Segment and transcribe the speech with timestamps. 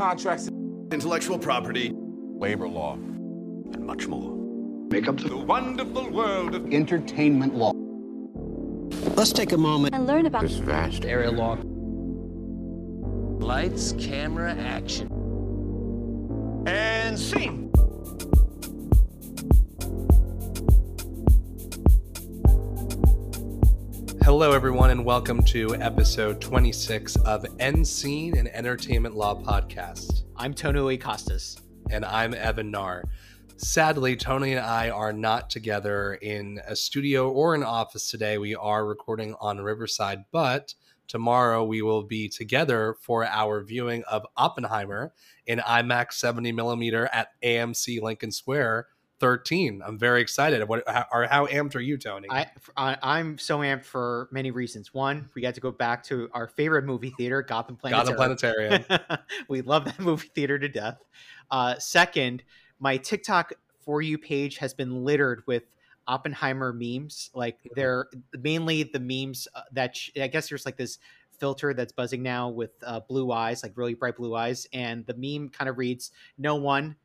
[0.00, 0.48] contracts,
[0.92, 1.92] intellectual property,
[2.38, 4.34] labor law, and much more.
[4.88, 7.72] Make up to the wonderful world of entertainment law.
[9.14, 11.58] Let's take a moment and learn about this vast area law.
[13.44, 15.08] Lights, camera, action.
[16.66, 17.69] And scene.
[24.40, 30.22] Hello, everyone, and welcome to episode 26 of End Scene, and entertainment law podcast.
[30.34, 31.58] I'm Tonio Costas.
[31.90, 33.02] And I'm Evan Naar.
[33.58, 38.38] Sadly, Tony and I are not together in a studio or an office today.
[38.38, 40.74] We are recording on Riverside, but
[41.06, 45.12] tomorrow we will be together for our viewing of Oppenheimer
[45.44, 48.86] in IMAX 70 millimeter at AMC Lincoln Square
[49.20, 49.82] 13.
[49.84, 50.66] I'm very excited.
[50.66, 52.26] What how, how amped are you, Tony?
[52.30, 54.92] I, I am so amped for many reasons.
[54.92, 58.16] One, we got to go back to our favorite movie theater, Gotham Planetarium.
[58.16, 59.20] Gotham Planetarium.
[59.48, 60.98] we love that movie theater to death.
[61.50, 62.42] Uh, second,
[62.78, 63.52] my TikTok
[63.84, 65.64] for you page has been littered with
[66.06, 67.30] Oppenheimer memes.
[67.34, 67.74] Like mm-hmm.
[67.76, 68.06] they're
[68.38, 70.98] mainly the memes uh, that sh- I guess there's like this
[71.38, 75.14] filter that's buzzing now with uh, blue eyes, like really bright blue eyes, and the
[75.14, 76.96] meme kind of reads "No one."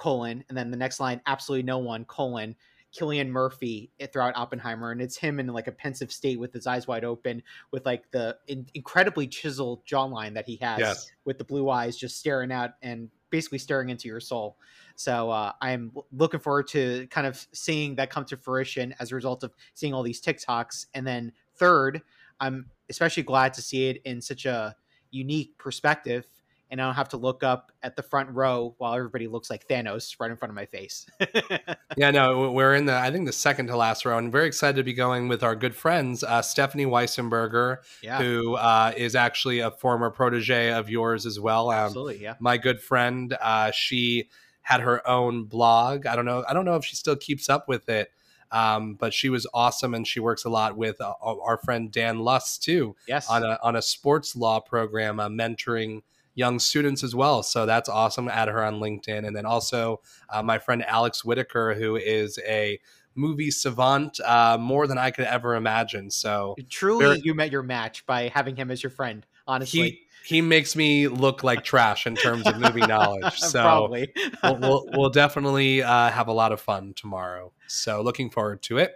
[0.00, 2.56] Colon, and then the next line, absolutely no one, colon,
[2.92, 6.66] Cillian Murphy eh, throughout Oppenheimer, and it's him in like a pensive state with his
[6.66, 11.12] eyes wide open, with like the in- incredibly chiseled jawline that he has, yes.
[11.24, 14.56] with the blue eyes just staring out and basically staring into your soul.
[14.96, 19.14] So uh, I'm looking forward to kind of seeing that come to fruition as a
[19.14, 20.86] result of seeing all these TikToks.
[20.94, 22.02] And then third,
[22.40, 24.74] I'm especially glad to see it in such a
[25.12, 26.26] unique perspective
[26.70, 29.66] and I don't have to look up at the front row while everybody looks like
[29.66, 31.06] Thanos right in front of my face.
[31.96, 34.76] yeah, no, we're in the I think the second to last row, and very excited
[34.76, 38.18] to be going with our good friends uh, Stephanie Weissenberger, yeah.
[38.18, 41.70] who uh, is actually a former protege of yours as well.
[41.70, 42.34] Um, Absolutely, yeah.
[42.38, 44.28] My good friend, uh, she
[44.62, 46.06] had her own blog.
[46.06, 46.44] I don't know.
[46.48, 48.10] I don't know if she still keeps up with it.
[48.52, 52.18] Um, but she was awesome, and she works a lot with uh, our friend Dan
[52.18, 52.96] Lust too.
[53.06, 56.02] Yes, on a on a sports law program, uh, mentoring
[56.34, 57.42] young students as well.
[57.42, 58.28] So that's awesome.
[58.28, 59.26] Add her on LinkedIn.
[59.26, 62.78] And then also uh, my friend Alex Whitaker, who is a
[63.14, 66.10] movie savant uh, more than I could ever imagine.
[66.10, 69.26] So truly, very, you met your match by having him as your friend.
[69.46, 69.80] Honestly.
[69.80, 73.38] He, he makes me look like trash in terms of movie knowledge.
[73.40, 77.52] So we'll, we'll, we'll, definitely uh, have a lot of fun tomorrow.
[77.66, 78.94] So looking forward to it.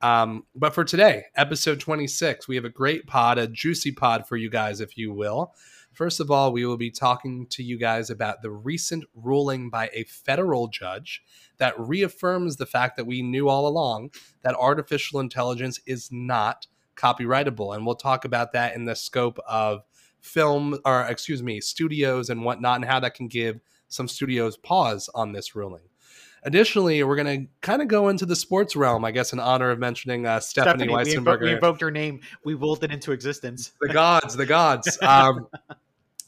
[0.00, 4.36] Um, but for today, episode 26, we have a great pod, a juicy pod for
[4.36, 5.54] you guys, if you will.
[5.92, 9.90] First of all, we will be talking to you guys about the recent ruling by
[9.92, 11.22] a federal judge
[11.58, 14.10] that reaffirms the fact that we knew all along
[14.42, 17.74] that artificial intelligence is not copyrightable.
[17.74, 19.82] And we'll talk about that in the scope of
[20.20, 25.10] film, or excuse me, studios and whatnot, and how that can give some studios pause
[25.14, 25.89] on this ruling.
[26.42, 29.70] Additionally, we're going to kind of go into the sports realm, I guess, in honor
[29.70, 31.40] of mentioning uh, Stephanie, Stephanie Weissenberger.
[31.40, 32.20] We, invo- invoked her name.
[32.44, 33.72] We willed it into existence.
[33.80, 34.98] The gods, the gods.
[35.10, 35.48] Um,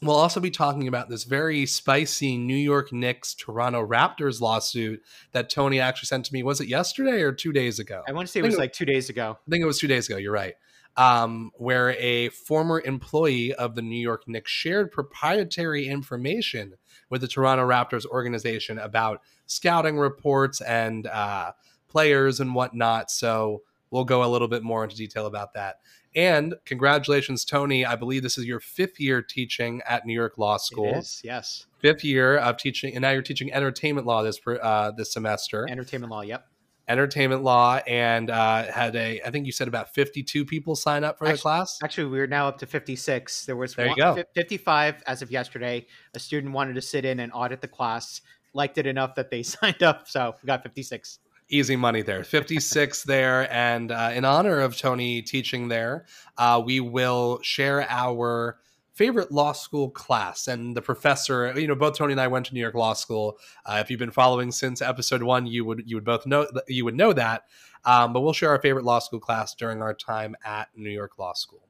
[0.01, 5.01] we'll also be talking about this very spicy New York Knicks Toronto Raptors lawsuit
[5.31, 6.43] that Tony actually sent to me.
[6.43, 8.03] Was it yesterday or two days ago?
[8.07, 9.37] I want to say it was like two days ago.
[9.47, 10.17] I think it was two days ago.
[10.17, 10.55] You're right.
[10.97, 16.75] Um, where a former employee of the New York Knicks shared proprietary information
[17.13, 21.51] with the Toronto Raptors organization about scouting reports and uh,
[21.87, 23.11] players and whatnot.
[23.11, 25.75] So we'll go a little bit more into detail about that.
[26.15, 27.85] And congratulations, Tony.
[27.85, 30.91] I believe this is your fifth year teaching at New York Law School.
[31.23, 31.67] yes.
[31.77, 35.67] Fifth year of teaching, and now you're teaching entertainment law this uh, this semester.
[35.69, 36.47] Entertainment law, yep.
[36.87, 41.17] Entertainment law, and uh, had a, I think you said about 52 people sign up
[41.17, 41.79] for actually, the class.
[41.81, 43.45] Actually, we're now up to 56.
[43.45, 44.21] There was there you go.
[44.35, 45.85] 55 as of yesterday.
[46.13, 48.21] A student wanted to sit in and audit the class,
[48.53, 53.03] liked it enough that they signed up, so we got 56 easy money there 56
[53.05, 56.05] there and uh, in honor of tony teaching there
[56.37, 58.57] uh, we will share our
[58.93, 60.47] favorite law school class.
[60.47, 63.37] And the professor you know both tony and i went to new york law school.
[63.65, 66.85] Uh, if you've been following since episode one you would you would both know you
[66.85, 67.43] would know that.
[67.85, 71.17] Um, but we'll share our favorite law school class during our time at new york
[71.17, 71.67] law school.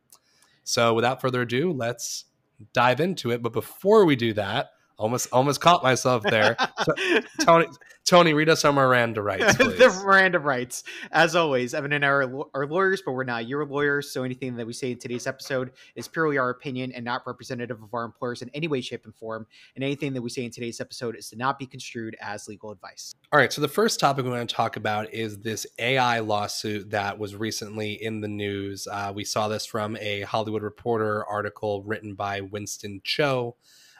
[0.64, 2.25] So without further ado let's
[2.74, 3.42] dive into it.
[3.42, 6.56] But before we do that almost almost caught myself there.
[7.42, 7.68] Tony
[8.06, 9.58] Tony, read us our Miranda rights.
[9.58, 10.84] the Miranda rights.
[11.12, 14.12] As always, Evan and I are, are lawyers, but we're not your lawyers.
[14.12, 17.82] So anything that we say in today's episode is purely our opinion and not representative
[17.82, 19.48] of our employers in any way, shape, and form.
[19.76, 22.72] And anything that we say in today's episode is to not be construed as legal
[22.72, 23.16] advice.
[23.32, 23.54] All right.
[23.54, 27.36] So the first topic we want to talk about is this AI lawsuit that was
[27.36, 28.86] recently in the news.
[28.92, 33.56] Uh, we saw this from a Hollywood Reporter article written by Winston Cho.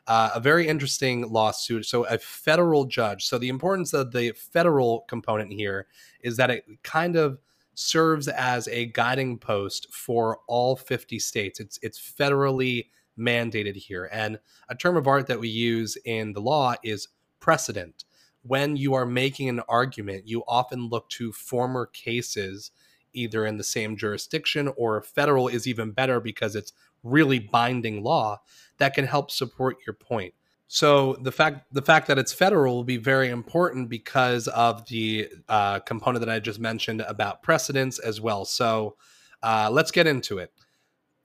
[0.08, 1.86] Uh, a very interesting lawsuit.
[1.86, 3.26] So, a federal judge.
[3.26, 5.88] So, the importance of the federal component here
[6.22, 7.40] is that it kind of
[7.76, 11.60] serves as a guiding post for all 50 states.
[11.60, 14.10] It's it's federally mandated here.
[14.12, 14.40] And
[14.70, 17.10] a term of art that we use in the law is
[17.40, 18.06] precedent.
[18.42, 22.72] When you are making an argument, you often look to former cases
[23.14, 26.74] either in the same jurisdiction or federal is even better because it's
[27.04, 28.42] really binding law
[28.78, 30.34] that can help support your point.
[30.68, 35.30] So the fact the fact that it's federal will be very important because of the
[35.48, 38.44] uh, component that I just mentioned about precedents as well.
[38.44, 38.96] So
[39.44, 40.52] uh, let's get into it.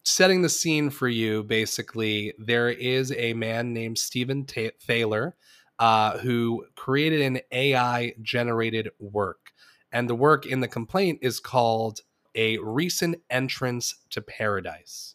[0.03, 5.37] Setting the scene for you, basically, there is a man named Stephen Ta- Thaler
[5.79, 9.53] uh, who created an AI generated work,
[9.93, 12.01] and the work in the complaint is called
[12.35, 15.15] "A Recent Entrance to Paradise,"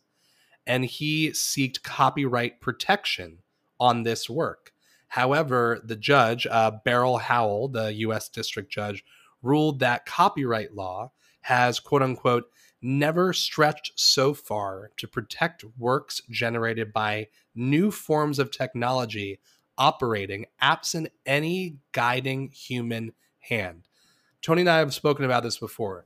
[0.66, 3.40] and he sought copyright protection
[3.80, 4.72] on this work.
[5.10, 8.30] However, the judge, uh, Beryl Howell, the U.S.
[8.30, 9.04] District Judge,
[9.42, 11.12] ruled that copyright law
[11.42, 12.46] has, quote unquote,
[12.82, 19.40] never stretched so far to protect works generated by new forms of technology
[19.78, 23.88] operating absent any guiding human hand.
[24.42, 26.06] Tony and I have spoken about this before.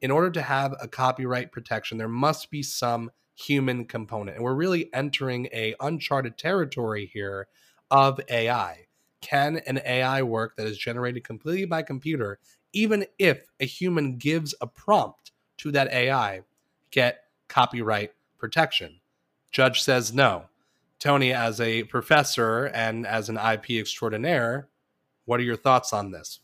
[0.00, 4.36] In order to have a copyright protection, there must be some human component.
[4.36, 7.48] And we're really entering a uncharted territory here
[7.90, 8.86] of AI.
[9.20, 12.38] Can an AI work that is generated completely by computer,
[12.72, 16.42] even if a human gives a prompt to that AI,
[16.90, 19.00] get copyright protection?
[19.50, 20.46] Judge says no.
[20.98, 24.68] Tony, as a professor and as an IP extraordinaire,
[25.24, 26.40] what are your thoughts on this?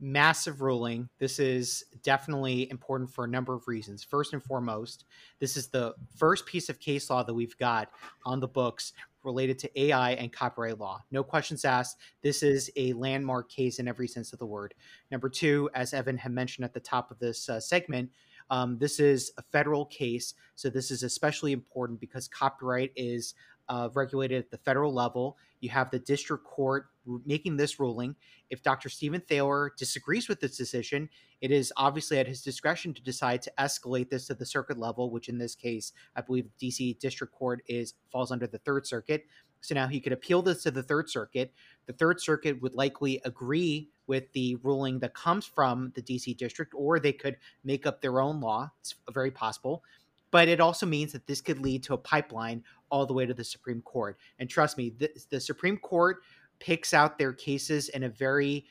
[0.00, 1.08] Massive ruling.
[1.18, 4.02] This is definitely important for a number of reasons.
[4.02, 5.04] First and foremost,
[5.38, 7.90] this is the first piece of case law that we've got
[8.24, 8.92] on the books
[9.22, 11.02] related to AI and copyright law.
[11.10, 11.98] No questions asked.
[12.22, 14.74] This is a landmark case in every sense of the word.
[15.10, 18.10] Number two, as Evan had mentioned at the top of this uh, segment,
[18.48, 20.34] um, this is a federal case.
[20.56, 23.34] So this is especially important because copyright is
[23.68, 25.36] uh, regulated at the federal level.
[25.60, 26.86] You have the district court
[27.24, 28.16] making this ruling.
[28.50, 28.88] If Dr.
[28.88, 31.08] Stephen Thaler disagrees with this decision,
[31.40, 35.10] it is obviously at his discretion to decide to escalate this to the circuit level,
[35.10, 38.86] which in this case, I believe the DC District Court is falls under the Third
[38.86, 39.26] Circuit.
[39.62, 41.52] So now he could appeal this to the Third Circuit.
[41.86, 46.72] The Third Circuit would likely agree with the ruling that comes from the DC District,
[46.74, 48.70] or they could make up their own law.
[48.80, 49.82] It's very possible
[50.30, 53.34] but it also means that this could lead to a pipeline all the way to
[53.34, 54.18] the Supreme Court.
[54.38, 56.18] And trust me, the, the Supreme Court
[56.58, 58.66] picks out their cases in a very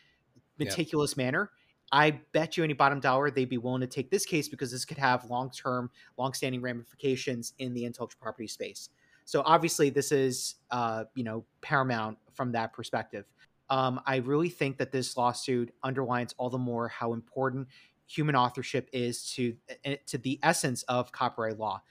[0.58, 1.52] meticulous manner.
[1.92, 4.86] I bet you any bottom dollar they'd be willing to take this case because this
[4.86, 8.90] could have long term, long standing ramifications in the intellectual property space.
[9.26, 13.26] So obviously, this is uh, you know paramount from that perspective.
[13.70, 17.68] Um, I really think that this lawsuit underlines all the more how important
[18.08, 21.82] human authorship is to eh, to the essence of copyright law.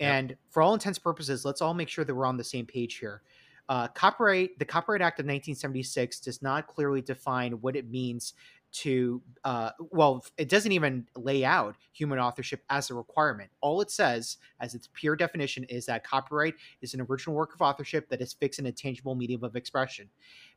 [0.00, 0.38] And yep.
[0.50, 2.96] for all intents and purposes, let's all make sure that we're on the same page
[2.96, 3.22] here.
[3.68, 8.34] Uh, copyright, the Copyright Act of 1976 does not clearly define what it means
[8.72, 13.50] to, uh, well, it doesn't even lay out human authorship as a requirement.
[13.60, 17.62] All it says, as its pure definition, is that copyright is an original work of
[17.62, 20.08] authorship that is fixed in a tangible medium of expression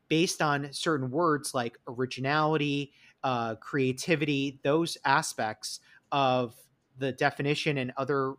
[0.09, 2.91] based on certain words like originality,
[3.23, 5.79] uh, creativity, those aspects
[6.11, 6.55] of
[6.97, 8.33] the definition and other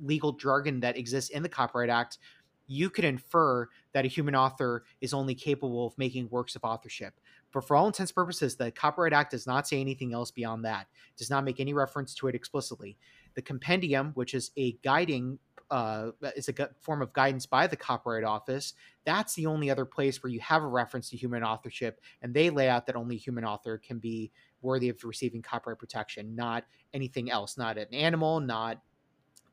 [0.00, 2.18] legal jargon that exists in the Copyright Act,
[2.66, 7.20] you could infer that a human author is only capable of making works of authorship.
[7.52, 10.64] But for all intents and purposes, the Copyright Act does not say anything else beyond
[10.64, 10.86] that.
[11.14, 12.96] It does not make any reference to it explicitly.
[13.34, 15.38] The compendium, which is a guiding
[15.70, 18.74] uh, is a gu- form of guidance by the Copyright Office.
[19.04, 22.50] That's the only other place where you have a reference to human authorship, and they
[22.50, 24.30] lay out that only human author can be
[24.62, 28.80] worthy of receiving copyright protection, not anything else, not an animal, not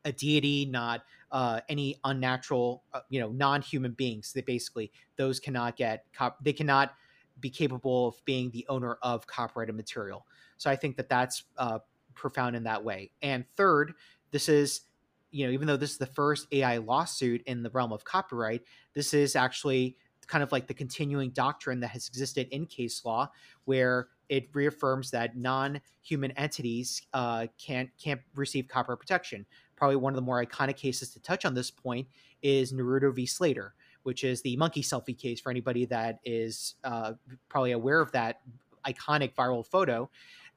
[0.04, 4.32] a deity, not uh, any unnatural, uh, you know, non-human beings.
[4.32, 6.94] They basically those cannot get cop- they cannot
[7.40, 10.26] be capable of being the owner of copyrighted material.
[10.58, 11.80] So I think that that's uh,
[12.14, 13.10] profound in that way.
[13.22, 13.94] And third,
[14.30, 14.82] this is
[15.30, 18.62] you know even though this is the first AI lawsuit in the realm of copyright,
[18.94, 23.30] this is actually kind of like the continuing doctrine that has existed in case law,
[23.64, 29.44] where it reaffirms that non-human entities uh, can't can't receive copyright protection
[29.82, 32.06] probably one of the more iconic cases to touch on this point
[32.40, 33.26] is Naruto v.
[33.26, 33.74] Slater,
[34.04, 37.14] which is the monkey selfie case for anybody that is uh,
[37.48, 38.42] probably aware of that
[38.86, 40.08] iconic viral photo.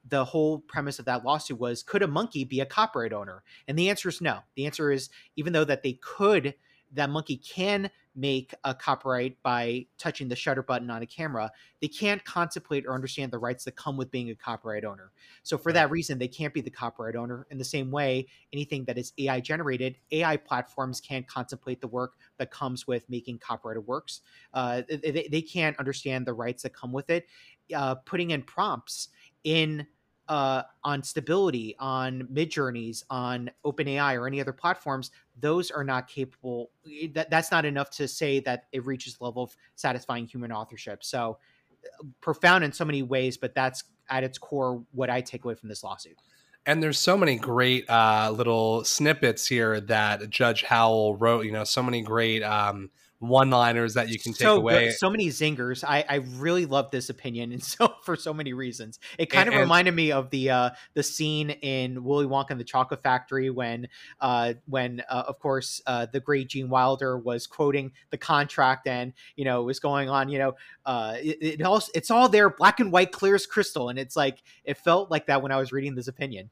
[0.08, 3.42] The whole premise of that lawsuit was could a monkey be a copyright owner?
[3.66, 4.38] And the answer is no.
[4.54, 6.54] The answer is even though that they could,
[6.92, 11.50] that monkey can make a copyright by touching the shutter button on a camera,
[11.80, 15.12] they can't contemplate or understand the rights that come with being a copyright owner.
[15.42, 15.74] So for right.
[15.74, 17.46] that reason, they can't be the copyright owner.
[17.50, 22.14] In the same way, anything that is AI generated, AI platforms can't contemplate the work
[22.38, 24.22] that comes with making copyrighted works.
[24.54, 27.26] Uh, they, they can't understand the rights that come with it.
[27.74, 29.08] Uh, putting in prompts
[29.44, 29.86] in
[30.28, 36.70] uh, on stability, on Midjourneys, on OpenAI, or any other platforms, those are not capable.
[36.86, 40.52] Eh, that that's not enough to say that it reaches the level of satisfying human
[40.52, 41.04] authorship.
[41.04, 41.38] So
[41.84, 45.54] uh, profound in so many ways, but that's at its core what I take away
[45.54, 46.16] from this lawsuit.
[46.64, 51.44] And there's so many great uh, little snippets here that Judge Howell wrote.
[51.44, 54.86] You know, so many great um, one-liners that you can take so away.
[54.86, 54.94] Good.
[54.94, 55.82] So many zingers.
[55.86, 59.54] I, I really love this opinion, and so for so many reasons, it kind and,
[59.54, 63.50] of reminded me of the uh, the scene in Willy Wonka and the Chocolate Factory
[63.50, 63.88] when
[64.20, 69.12] uh, when uh, of course uh, the great Gene Wilder was quoting the contract and
[69.36, 70.28] you know was going on.
[70.28, 70.52] You know,
[70.84, 74.16] uh, it, it also it's all there, black and white, clear as crystal, and it's
[74.16, 76.50] like it felt like that when I was reading this opinion.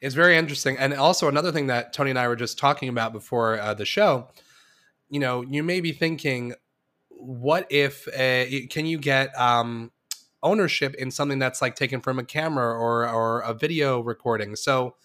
[0.00, 3.12] It's very interesting, and also another thing that Tony and I were just talking about
[3.12, 4.28] before uh, the show
[5.12, 6.54] you know, you may be thinking,
[7.10, 9.92] what if uh, can you get um,
[10.42, 14.56] ownership in something that's like taken from a camera or or a video recording?
[14.56, 14.96] So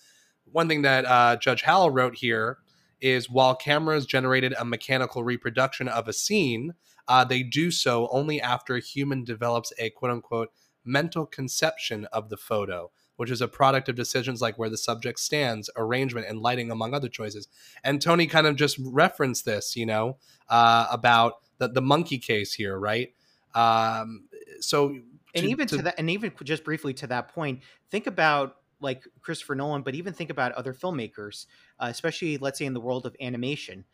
[0.46, 2.60] one thing that uh, Judge Howell wrote here
[3.02, 6.74] is while cameras generated a mechanical reproduction of a scene,
[7.10, 10.54] uh, they do so only after a human develops a quote unquote
[10.86, 15.20] mental conception of the photo which is a product of decisions like where the subject
[15.20, 17.48] stands, arrangement, and lighting, among other choices.
[17.84, 20.18] And Tony kind of just referenced this, you know,
[20.50, 23.14] uh, about the, the monkey case here, right?
[23.54, 24.28] Um,
[24.60, 25.02] so, to,
[25.36, 29.04] and even to, to that, and even just briefly to that point, think about like
[29.22, 31.48] Christopher Nolan, but even think about other filmmakers,
[31.80, 33.86] uh, especially let's say in the world of animation,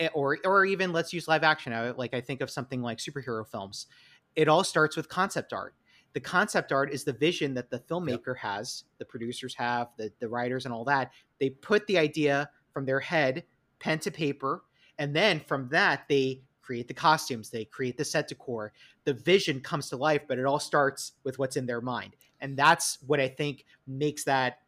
[0.00, 1.72] eh, or or even let's use live action.
[1.72, 3.86] I, like I think of something like superhero films.
[4.34, 5.74] It all starts with concept art
[6.14, 8.38] the concept art is the vision that the filmmaker yep.
[8.38, 11.12] has, the producers have, the, the writers, and all that.
[11.40, 13.44] They put the idea from their head,
[13.80, 14.62] pen to paper,
[14.98, 18.72] and then from that, they create the costumes, they create the set decor.
[19.04, 22.16] The vision comes to life, but it all starts with what's in their mind.
[22.40, 24.60] And that's what I think makes that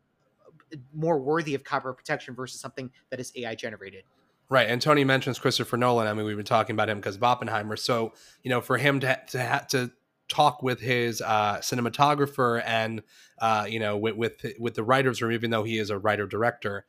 [0.92, 4.02] more worthy of copyright protection versus something that is AI generated.
[4.48, 6.06] Right, and Tony mentions Christopher Nolan.
[6.06, 7.76] I mean, we've been talking about him because of Oppenheimer.
[7.76, 8.12] So,
[8.42, 9.90] you know, for him to to to
[10.28, 13.02] talk with his uh, cinematographer and
[13.40, 16.26] uh, you know with, with with the writers room, even though he is a writer
[16.26, 16.86] director.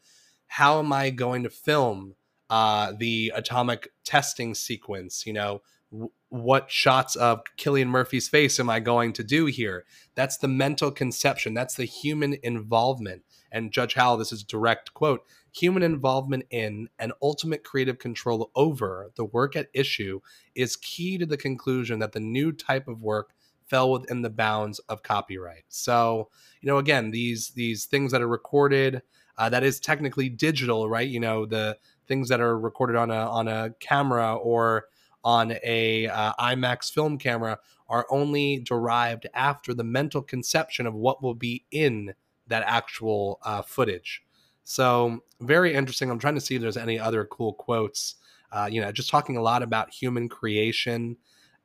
[0.47, 2.15] How am I going to film
[2.49, 5.25] uh, the atomic testing sequence?
[5.25, 9.85] You know, w- what shots of Cillian Murphy's face am I going to do here?
[10.15, 11.53] That's the mental conception.
[11.53, 13.23] That's the human involvement.
[13.51, 15.21] And Judge Howell, this is direct quote
[15.57, 20.19] human involvement in and ultimate creative control over the work at issue
[20.55, 23.33] is key to the conclusion that the new type of work
[23.65, 25.63] fell within the bounds of copyright.
[25.67, 26.29] So,
[26.61, 29.01] you know, again, these these things that are recorded,
[29.37, 31.07] uh, that is technically digital, right?
[31.07, 34.85] You know, the things that are recorded on a on a camera or
[35.23, 37.59] on a uh, IMAX film camera
[37.89, 42.13] are only derived after the mental conception of what will be in
[42.47, 44.23] that actual uh, footage.
[44.69, 46.11] So very interesting.
[46.11, 48.15] I'm trying to see if there's any other cool quotes.
[48.51, 51.15] Uh, you know, just talking a lot about human creation.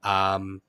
[0.04, 0.62] Um,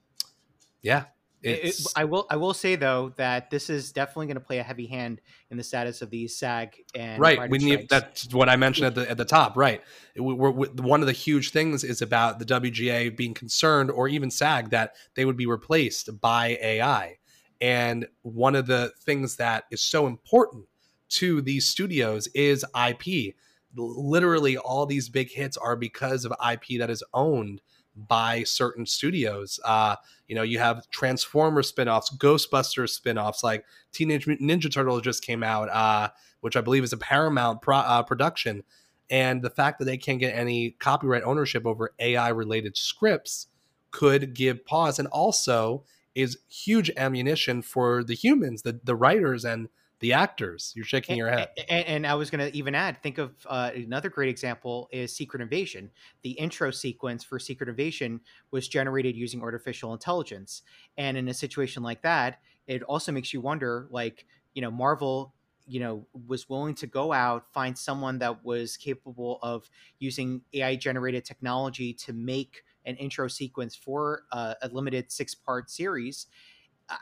[0.81, 1.05] yeah,
[1.43, 2.25] it, I will.
[2.31, 5.21] I will say though that this is definitely going to play a heavy hand
[5.51, 7.47] in the status of these SAG and right.
[7.47, 9.55] We need that's what I mentioned at the at the top.
[9.55, 9.83] Right.
[10.17, 14.31] We're, we're, one of the huge things is about the WGA being concerned, or even
[14.31, 17.17] SAG, that they would be replaced by AI.
[17.61, 20.65] And one of the things that is so important
[21.13, 23.35] to these studios is IP.
[23.75, 27.61] Literally, all these big hits are because of IP that is owned
[27.95, 29.59] by certain studios.
[29.63, 29.95] Uh,
[30.27, 35.43] you know, you have Transformer spin-offs, Ghostbusters spin-offs, like Teenage Mutant Ninja Turtles just came
[35.43, 36.09] out, uh,
[36.41, 38.63] which I believe is a Paramount pro- uh, production.
[39.09, 43.47] And the fact that they can't get any copyright ownership over AI related scripts
[43.91, 45.83] could give pause and also
[46.15, 49.69] is huge ammunition for the humans, the, the writers and
[50.03, 50.73] the actors.
[50.75, 51.47] You're shaking and, your head.
[51.69, 55.15] And, and, I was going to even add, think of uh, another great example is
[55.15, 55.91] Secret Invasion.
[56.23, 58.19] The intro sequence for Secret Invasion
[58.51, 60.63] was generated using artificial intelligence,
[60.97, 65.33] and in a situation like that, it also makes you wonder, like you know, Marvel.
[65.65, 70.75] You know, was willing to go out, find someone that was capable of using AI
[70.75, 76.27] generated technology to make an intro sequence for uh, a limited six part series.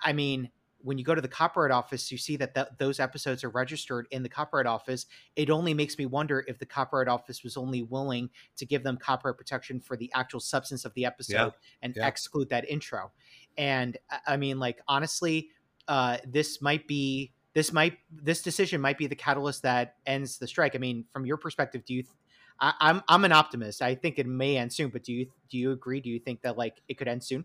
[0.04, 0.52] I mean,
[0.84, 4.08] when you go to the copyright office, you see that th- those episodes are registered
[4.12, 5.06] in the copyright office.
[5.36, 8.98] It only makes me wonder if the copyright office was only willing to give them
[8.98, 11.50] copyright protection for the actual substance of the episode Yeah.
[11.82, 12.08] and Yeah.
[12.08, 13.12] exclude that intro.
[13.58, 13.98] And
[14.28, 15.50] I- mean, like honestly,
[15.88, 20.48] uh, this might be this might this decision might be the catalyst that ends the
[20.48, 20.74] strike.
[20.74, 22.04] I mean, from your perspective, do you?
[22.04, 22.16] Th-
[22.62, 23.82] I, I'm I'm an optimist.
[23.82, 26.00] I think it may end soon, but do you do you agree?
[26.00, 27.44] Do you think that like it could end soon?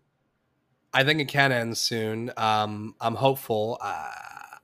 [0.97, 2.33] I think it can end soon.
[2.39, 3.77] Um, I'm hopeful.
[3.83, 4.11] Uh,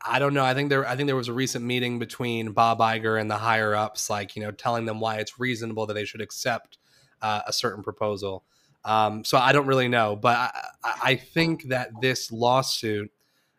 [0.03, 0.43] I don't know.
[0.43, 0.89] I think there.
[0.89, 4.35] I think there was a recent meeting between Bob Iger and the higher ups, like
[4.35, 6.79] you know, telling them why it's reasonable that they should accept
[7.21, 8.45] uh, a certain proposal.
[8.83, 10.39] Um, so I don't really know, but
[10.83, 13.13] I, I think that this lawsuit,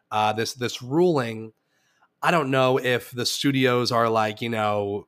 [0.09, 1.53] uh, this this ruling,
[2.23, 5.05] I don't know if the studios are like you know,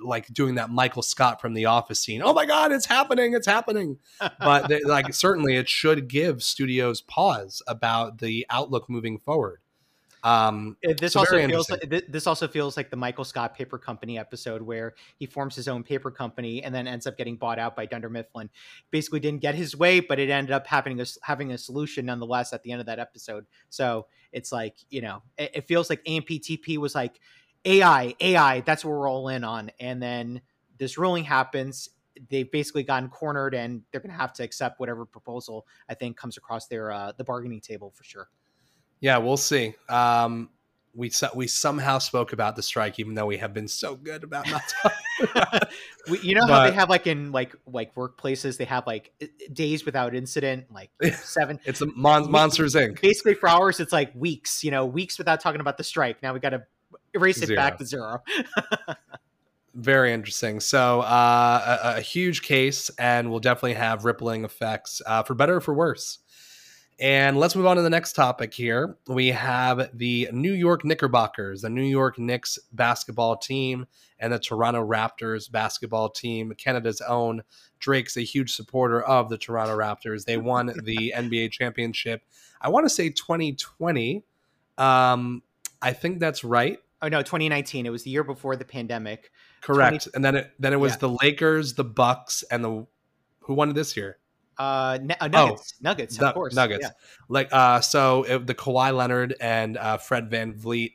[0.00, 2.22] like doing that Michael Scott from The Office scene.
[2.22, 3.34] Oh my God, it's happening!
[3.34, 3.98] It's happening!
[4.40, 9.60] but they, like certainly it should give studios pause about the outlook moving forward.
[10.22, 14.18] Um, This So also feels like this also feels like the Michael Scott Paper Company
[14.18, 17.74] episode where he forms his own paper company and then ends up getting bought out
[17.74, 18.50] by Dunder Mifflin.
[18.90, 22.52] Basically, didn't get his way, but it ended up having a having a solution nonetheless
[22.52, 23.46] at the end of that episode.
[23.70, 27.20] So it's like you know, it, it feels like AMPTP was like
[27.64, 28.60] AI, AI.
[28.60, 30.40] That's what we're all in on, and then
[30.78, 31.88] this ruling happens.
[32.28, 36.16] They've basically gotten cornered, and they're going to have to accept whatever proposal I think
[36.16, 38.28] comes across their uh, the bargaining table for sure.
[39.00, 39.74] yeah, we'll see.
[39.88, 40.50] Um,
[40.94, 44.50] we we somehow spoke about the strike, even though we have been so good about
[44.50, 45.68] not talking.
[46.10, 49.12] we, you know how they have like in like like workplaces they have like
[49.52, 53.00] days without incident like seven it's a Mon- Monsters Inc.
[53.00, 56.32] basically for hours it's like weeks you know weeks without talking about the strike now
[56.32, 56.62] we got to
[57.14, 58.22] erase it back to zero
[59.74, 60.58] Very interesting.
[60.58, 65.56] So, uh, a, a huge case, and will definitely have rippling effects uh, for better
[65.56, 66.18] or for worse.
[66.98, 68.98] And let's move on to the next topic here.
[69.06, 73.86] We have the New York Knickerbockers, the New York Knicks basketball team,
[74.18, 76.52] and the Toronto Raptors basketball team.
[76.58, 77.42] Canada's own
[77.78, 80.24] Drake's a huge supporter of the Toronto Raptors.
[80.24, 82.22] They won the NBA championship,
[82.60, 84.22] I want to say 2020.
[84.76, 85.42] Um,
[85.80, 86.78] I think that's right.
[87.02, 89.30] Oh no 2019 it was the year before the pandemic
[89.62, 90.08] Correct.
[90.14, 90.98] and then it then it was Yeah.
[90.98, 92.86] the Lakers, the Bucks, and the
[93.40, 94.18] who won it this year?
[94.58, 96.82] uh, nu- uh nuggets nuggets Nu- of course Oh, Nuggets.
[96.82, 96.90] yeah.
[97.28, 100.92] Like uh so it, the Kawhi Leonard and uh, Fred VanVleet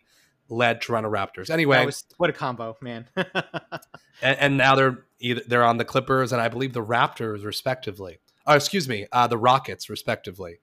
[0.49, 1.49] led Toronto Raptors.
[1.49, 6.31] Anyway, was what a combo man and, and now they're either they're on the Clippers
[6.31, 8.19] and I believe the Raptors respectively.
[8.45, 10.59] Oh, excuse me, uh, the Rockets respectively.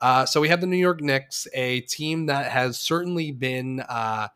[0.00, 4.28] Uh, so we have the New York Knicks, a team that has certainly been uh,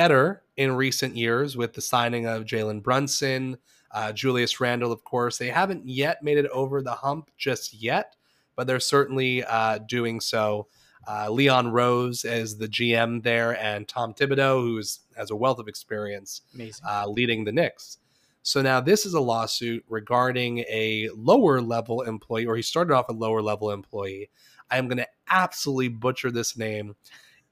[0.00, 3.58] better in recent years with the signing of Jalen Brunson,
[3.90, 5.36] uh, Julius Randle, of course.
[5.36, 8.16] They haven't yet made it over the hump just yet,
[8.56, 10.68] but they're certainly uh, doing so.
[11.06, 14.76] Uh, Leon Rose is the GM there, and Tom Thibodeau, who
[15.18, 16.40] has a wealth of experience
[16.88, 17.98] uh, leading the Knicks.
[18.42, 23.10] So now this is a lawsuit regarding a lower level employee, or he started off
[23.10, 24.30] a lower level employee.
[24.70, 26.96] I am going to absolutely butcher this name.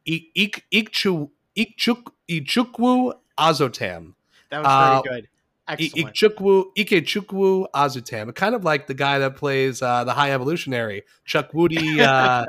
[0.06, 4.14] Ik- Ik- Ikchu- Ikchuk- Ichukwu Azotam.
[4.50, 5.28] that was uh, very good
[5.66, 10.32] I- excellent Ikechukwu Ikechukwu Azutam, kind of like the guy that plays uh, the High
[10.32, 12.00] Evolutionary, Chuck Woody.
[12.08, 12.46] Uh,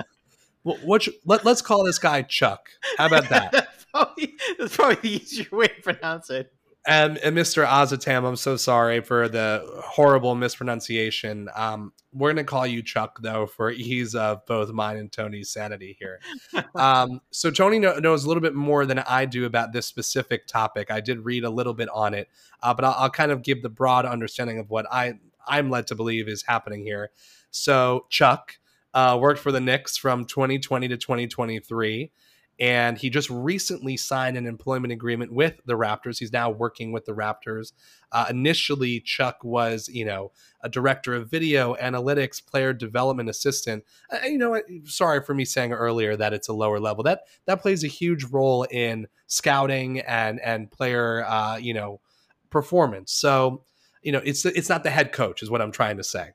[0.63, 2.69] what let, let's call this guy Chuck.
[2.98, 3.52] How about that?
[3.52, 6.54] that's, probably, that's probably the easier way to pronounce it
[6.88, 7.68] And, Mr.
[7.68, 11.50] Azatam, I'm so sorry for the horrible mispronunciation.
[11.54, 15.96] Um, we're gonna call you Chuck though, for ease of both mine and Tony's sanity
[16.00, 16.20] here.
[16.76, 20.48] um, so Tony kno- knows a little bit more than I do about this specific
[20.48, 20.89] topic.
[20.89, 22.30] I did read a little bit on it,
[22.63, 25.88] uh, but I'll, I'll kind of give the broad understanding of what I I'm led
[25.88, 27.12] to believe is happening here.
[27.52, 28.58] So Chuck
[28.94, 32.12] uh, worked for the Knicks from 2020 to 2023
[32.60, 36.19] and he just recently signed an employment agreement with the Raptors.
[36.19, 37.72] He's now working with the Raptors.
[38.12, 43.86] Uh, initially, Chuck was, you know, a director of video analytics, player development assistant.
[44.12, 47.04] Uh, you know, sorry for me saying earlier that it's a lower level.
[47.04, 52.02] That that plays a huge role in scouting and and player, uh, you know,
[52.50, 53.13] performance.
[53.13, 53.63] So,
[54.02, 56.32] you know, it's it's not the head coach, is what I'm trying to say.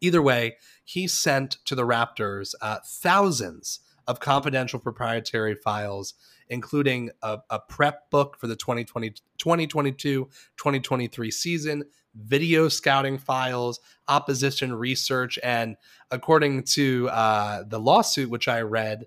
[0.00, 6.14] Either way, he sent to the Raptors uh, thousands of confidential proprietary files,
[6.48, 10.24] including a, a prep book for the 2020, 2022
[10.56, 15.38] 2023 season, video scouting files, opposition research.
[15.42, 15.76] And
[16.10, 19.06] according to uh, the lawsuit, which I read,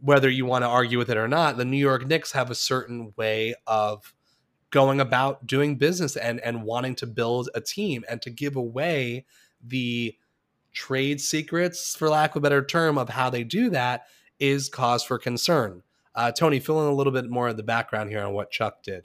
[0.00, 2.54] whether you want to argue with it or not, the New York Knicks have a
[2.54, 4.14] certain way of
[4.70, 9.24] going about doing business and, and wanting to build a team and to give away
[9.62, 10.14] the
[10.72, 14.06] trade secrets, for lack of a better term, of how they do that
[14.38, 15.82] is cause for concern.
[16.14, 18.82] Uh, Tony, fill in a little bit more of the background here on what Chuck
[18.82, 19.04] did.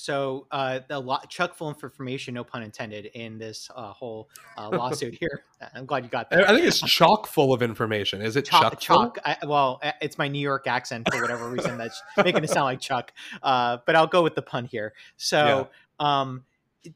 [0.00, 4.30] So uh, the lo- Chuck full of information, no pun intended, in this uh, whole
[4.56, 5.44] uh, lawsuit here.
[5.74, 6.48] I'm glad you got that.
[6.48, 8.22] I think it's chock full of information.
[8.22, 8.80] Is it Chuck?
[8.80, 9.16] Chuck?
[9.16, 9.18] Chuck.
[9.26, 12.80] I, well, it's my New York accent for whatever reason that's making it sound like
[12.80, 13.12] Chuck.
[13.42, 14.94] Uh, but I'll go with the pun here.
[15.18, 15.68] So,
[16.00, 16.20] yeah.
[16.20, 16.44] um,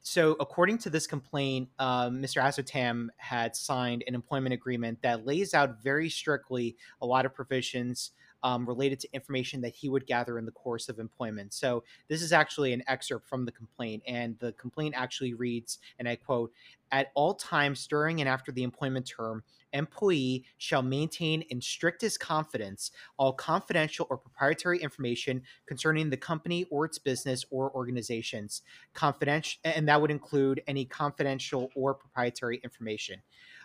[0.01, 2.43] so according to this complaint, um, Mr.
[2.43, 8.13] Assotam had signed an employment agreement that lays out very strictly a lot of provisions
[8.45, 11.53] um, related to information that he would gather in the course of employment.
[11.55, 16.07] So this is actually an excerpt from the complaint, and the complaint actually reads, and
[16.07, 16.53] I quote,
[16.93, 22.93] "At all times during and after the employment term, employee shall maintain in strictest confidence
[23.17, 28.63] all confidential or proprietary information concerning the company or its business or organizations.
[28.93, 33.23] Confidential, and that would include any confidential or proprietary information."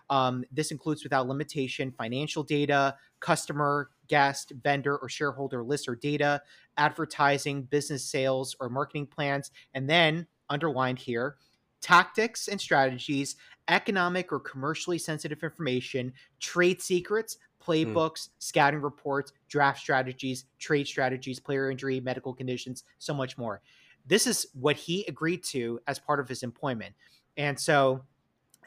[0.10, 6.42] Um, this includes without limitation financial data, customer, guest, vendor, or shareholder lists or data,
[6.78, 11.36] advertising, business sales, or marketing plans, and then underlined here,
[11.82, 13.36] tactics and strategies,
[13.68, 17.72] economic or commercially sensitive information, trade secrets, hmm.
[17.72, 18.30] playbooks, mm.
[18.40, 23.62] scouting reports, draft strategies, trade strategies, player injury, medical conditions, so much more.
[24.06, 26.96] This is what he agreed to as part of his employment.
[27.38, 28.02] And so,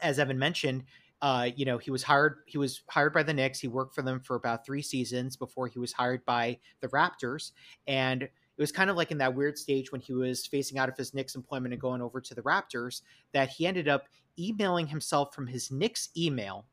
[0.01, 0.85] as Evan mentioned,
[1.23, 2.39] uh, you know, he was hired.
[2.47, 3.57] He was hired by the Knicks.
[3.57, 7.53] He worked for them for about three seasons before he was hired by the Raptors.
[7.87, 10.89] And it was kind of like in that weird stage when he was facing out
[10.89, 14.85] of his Knicks employment and going over to the Raptors that he ended up emailing
[14.85, 16.65] himself from his Knicks email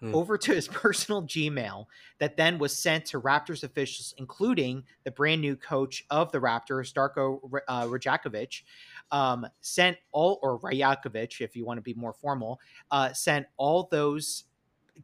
[0.00, 0.14] hmm.
[0.14, 1.84] over to his personal Gmail
[2.18, 6.94] that then was sent to Raptors officials, including the brand new coach of the Raptors,
[6.94, 8.62] Darko uh, Rajakovic
[9.10, 13.88] um, sent all, or Rajakovic, if you want to be more formal, uh, sent all
[13.90, 14.44] those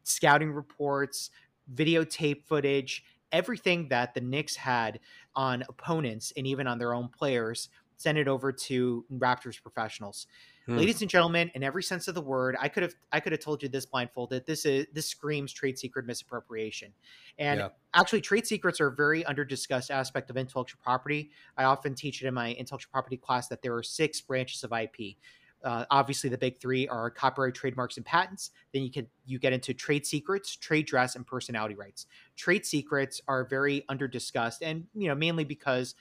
[0.02, 1.30] scouting reports,
[1.74, 5.00] videotape footage, everything that the Knicks had
[5.34, 10.26] on opponents and even on their own players, sent it over to Raptors professionals.
[10.66, 10.79] Hmm.
[10.79, 13.40] Ladies and gentlemen, in every sense of the word, I could have I could have
[13.40, 14.46] told you this blindfolded.
[14.46, 16.92] This is this screams trade secret misappropriation.
[17.38, 17.68] And yeah.
[17.94, 21.31] actually trade secrets are a very under discussed aspect of intellectual property.
[21.59, 24.72] I often teach it in my intellectual property class that there are six branches of
[24.72, 25.16] IP.
[25.64, 28.50] Uh, obviously, the big three are copyright, trademarks, and patents.
[28.74, 32.07] Then you can you get into trade secrets, trade dress, and personality rights.
[32.37, 35.94] Trade secrets are very under discussed, and you know mainly because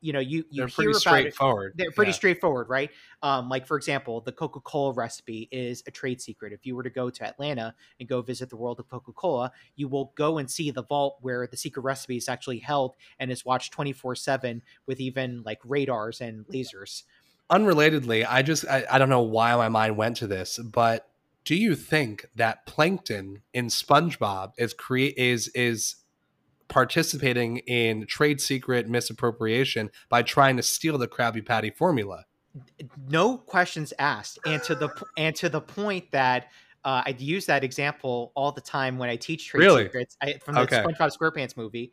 [0.00, 1.72] you know you you they're hear pretty straightforward.
[1.72, 2.16] It, they're pretty yeah.
[2.16, 2.90] straightforward, right?
[3.22, 6.52] Um, like for example, the Coca Cola recipe is a trade secret.
[6.52, 9.52] If you were to go to Atlanta and go visit the world of Coca Cola,
[9.76, 13.30] you will go and see the vault where the secret recipe is actually held and
[13.30, 17.02] is watched twenty four seven with even like radars and lasers.
[17.50, 21.08] Unrelatedly, I just I, I don't know why my mind went to this, but
[21.44, 25.96] do you think that plankton in SpongeBob is create is is
[26.70, 32.24] participating in trade secret misappropriation by trying to steal the Krabby Patty formula.
[33.08, 36.48] No questions asked, and to the and to the point that
[36.84, 39.84] uh, I use that example all the time when I teach trade really?
[39.84, 40.82] secrets I, from the okay.
[40.82, 41.92] SpongeBob SquarePants movie.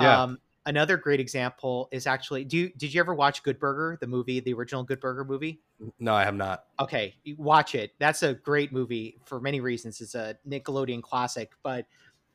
[0.00, 0.22] Yeah.
[0.22, 4.06] Um, another great example is actually do you, did you ever watch Good Burger, the
[4.06, 5.60] movie, the original Good Burger movie?
[5.98, 6.64] No, I have not.
[6.80, 7.92] Okay, watch it.
[7.98, 10.00] That's a great movie for many reasons.
[10.00, 11.86] It's a Nickelodeon classic, but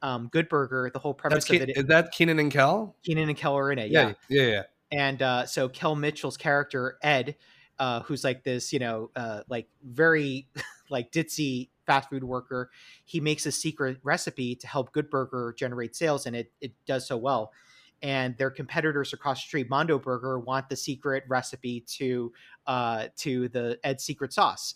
[0.03, 2.95] um, Good Burger, the whole premise That's of it is that Kenan and Kel?
[3.03, 3.89] Kenan and Kel are in it.
[3.89, 4.51] Yeah, yeah, yeah.
[4.51, 4.63] yeah.
[4.91, 7.35] And uh, so Kel Mitchell's character Ed,
[7.79, 10.47] uh, who's like this, you know, uh, like very
[10.89, 12.69] like ditzy fast food worker,
[13.05, 17.07] he makes a secret recipe to help Good Burger generate sales, and it it does
[17.07, 17.51] so well.
[18.01, 22.33] And their competitors across the street, Mondo Burger, want the secret recipe to
[22.67, 24.75] uh, to the Ed secret sauce.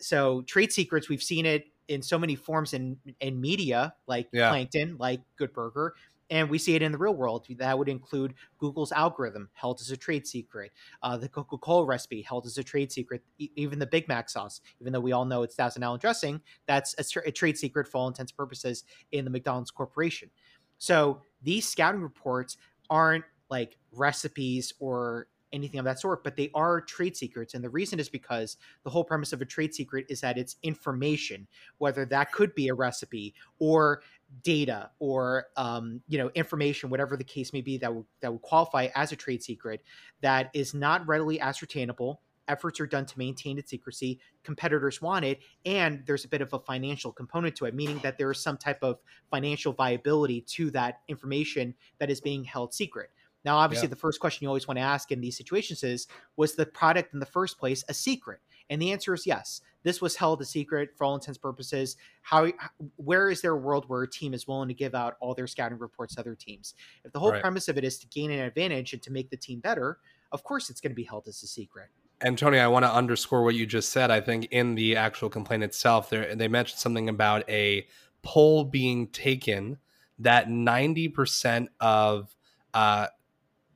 [0.00, 4.48] So trade secrets, we've seen it in so many forms in in media like yeah.
[4.48, 5.94] plankton like good burger
[6.30, 9.90] and we see it in the real world that would include google's algorithm held as
[9.90, 13.86] a trade secret uh, the coca-cola recipe held as a trade secret e- even the
[13.86, 17.22] big mac sauce even though we all know it's thousand island dressing that's a, tra-
[17.26, 20.30] a trade secret for all intents and purposes in the mcdonald's corporation
[20.78, 22.56] so these scouting reports
[22.88, 27.54] aren't like recipes or anything of that sort, but they are trade secrets.
[27.54, 30.56] And the reason is because the whole premise of a trade secret is that it's
[30.62, 31.46] information,
[31.78, 34.02] whether that could be a recipe or
[34.42, 38.88] data or um, you know information, whatever the case may be, that that would qualify
[38.94, 39.82] as a trade secret
[40.20, 42.20] that is not readily ascertainable.
[42.46, 44.20] Efforts are done to maintain its secrecy.
[44.42, 48.18] Competitors want it, and there's a bit of a financial component to it, meaning that
[48.18, 48.98] there is some type of
[49.30, 53.10] financial viability to that information that is being held secret.
[53.44, 53.90] Now, obviously, yeah.
[53.90, 57.12] the first question you always want to ask in these situations is Was the product
[57.14, 58.40] in the first place a secret?
[58.70, 59.60] And the answer is yes.
[59.82, 61.96] this was held a secret for all intents and purposes.
[62.22, 62.50] How
[62.96, 65.46] where is there a world where a team is willing to give out all their
[65.46, 66.74] scouting reports to other teams?
[67.04, 67.42] If the whole Right.
[67.42, 69.98] premise of it is to gain an advantage and to make the team better,
[70.32, 71.88] of course it's going to be held as a secret.
[72.20, 74.10] And Tony, I want to underscore what you just said.
[74.10, 77.86] I think in the actual complaint itself, there they mentioned something about a
[78.22, 79.78] poll being taken
[80.18, 82.34] that ninety percent of
[82.72, 83.08] uh,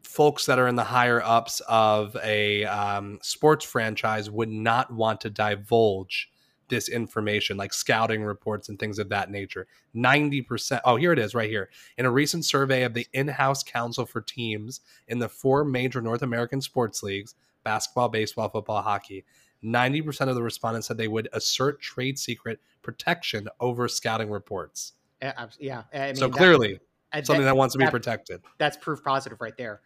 [0.09, 5.21] folks that are in the higher ups of a um, sports franchise would not want
[5.21, 6.31] to divulge
[6.71, 9.67] this information, like scouting reports and things of that nature.
[9.93, 10.81] Ninety percent.
[10.87, 11.69] Oh, here it is, right here.
[11.99, 16.23] In a recent survey of the in-house counsel for teams in the four major North
[16.23, 19.27] American sports leagues basketball, baseball, football, hockey.
[19.63, 24.95] 90% of the respondents said they would assert trade secret protection over scouting reports.
[25.21, 26.79] Uh, Yeah, I mean, so clearly,
[27.23, 28.41] something that wants to be that- protected.
[28.59, 29.81] that's proof positive right there.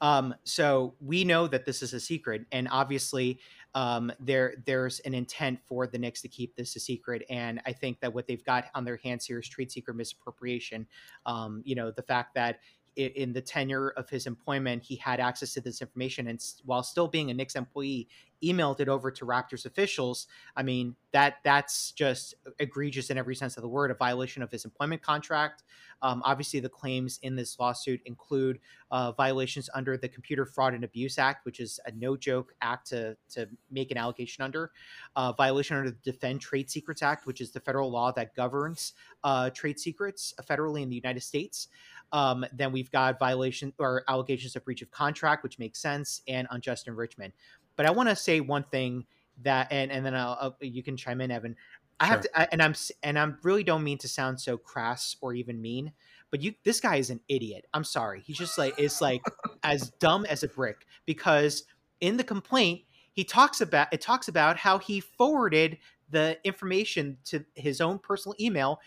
[0.00, 3.38] Um, so we know that this is a secret, and obviously
[3.74, 7.22] um, there there's an intent for the Knicks to keep this a secret.
[7.30, 10.86] And I think that what they've got on their hands here is trade secret misappropriation.
[11.24, 12.58] Um, you know, the fact that
[12.96, 17.08] in the tenure of his employment, he had access to this information, and while still
[17.08, 18.08] being a Knicks employee,
[18.42, 20.26] emailed it over to Raptors officials.
[20.56, 24.50] I mean, that that's just egregious in every sense of the word, a violation of
[24.50, 25.62] his employment contract.
[26.02, 28.58] Um, obviously, the claims in this lawsuit include
[28.90, 32.88] uh, violations under the Computer Fraud and Abuse Act, which is a no joke act
[32.88, 34.72] to, to make an allegation under,
[35.14, 38.94] uh, violation under the Defend Trade Secrets Act, which is the federal law that governs
[39.22, 41.68] uh, trade secrets federally in the United States.
[42.12, 46.46] Um, then we've got violation or allegations of breach of contract, which makes sense, and
[46.50, 47.34] unjust enrichment.
[47.76, 49.06] But I want to say one thing
[49.42, 51.56] that, and and then I'll, I'll, you can chime in, Evan.
[52.00, 55.16] I have to, I, and I'm and I'm really don't mean to sound so crass
[55.20, 55.92] or even mean,
[56.30, 57.66] but you this guy is an idiot.
[57.72, 58.22] I'm sorry.
[58.26, 59.22] He's just like is like
[59.62, 61.64] as dumb as a brick because
[62.00, 65.78] in the complaint he talks about it talks about how he forwarded
[66.10, 68.80] the information to his own personal email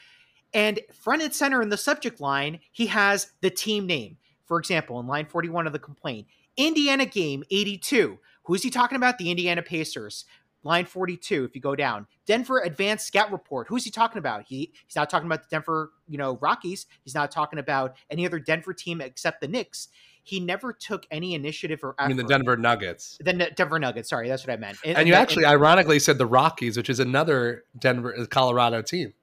[0.56, 4.18] and front and center in the subject line he has the team name.
[4.46, 8.18] For example, in line 41 of the complaint, Indiana game 82.
[8.44, 9.18] Who's he talking about?
[9.18, 10.26] The Indiana Pacers.
[10.63, 12.08] Line 42, if you go down.
[12.26, 13.68] Denver Advanced Scout Report.
[13.68, 14.46] Who's he talking about?
[14.48, 16.88] He he's not talking about the Denver, you know, Rockies.
[17.04, 19.89] He's not talking about any other Denver team except the Knicks.
[20.24, 22.06] He never took any initiative or effort.
[22.06, 23.20] I mean, the Denver Nuggets.
[23.24, 24.10] the Ne- Denver Nuggets.
[24.10, 24.78] Sorry, that's what I meant.
[24.84, 29.13] And you that- actually, ironically, said the Rockies, which is another Denver, Colorado team.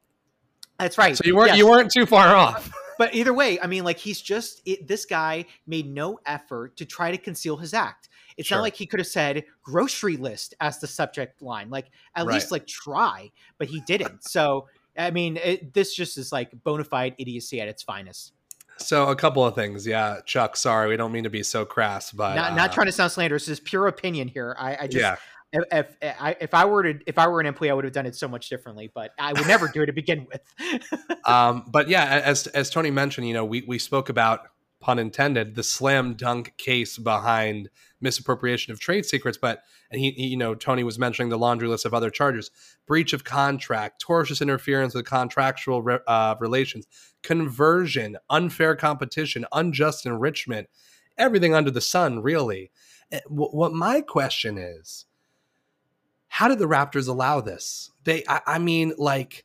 [0.78, 1.16] That's right.
[1.16, 1.58] So you weren't Yes.
[1.58, 2.70] you weren't too far off.
[2.98, 6.84] but either way, I mean, like he's just it, this guy made no effort to
[6.84, 8.08] try to conceal his act.
[8.36, 8.58] It's Sure.
[8.58, 12.34] not like he could have said grocery list as the subject line, like at Right.
[12.34, 14.24] least like try, but he didn't.
[14.24, 18.32] So I mean, it, this just is like bona fide idiocy at its finest.
[18.78, 20.56] So a couple of things, yeah, Chuck.
[20.56, 23.12] Sorry, we don't mean to be so crass, but not uh, not trying to sound
[23.12, 24.56] slanderous, this is pure opinion here.
[24.58, 25.16] I, I just yeah,
[25.52, 27.92] if, if I if I were to if I were an employee, I would have
[27.92, 30.40] done it so much differently, but I would never do it to begin with.
[31.26, 34.48] um, but yeah, as as Tony mentioned, you know, we we spoke about
[34.80, 40.26] pun intended the slam dunk case behind misappropriation of trade secrets, but and he, he
[40.28, 42.50] you know Tony was mentioning the laundry list of other charges:
[42.86, 46.86] breach of contract, tortious interference with contractual re- uh, relations,
[47.22, 50.68] conversion, unfair competition, unjust enrichment,
[51.18, 52.70] everything under the sun, really.
[53.10, 55.04] Eh, What my question is,
[56.32, 57.90] how did the Raptors allow this?
[58.04, 59.44] They, I, I mean, like